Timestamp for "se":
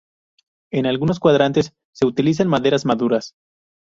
1.93-2.07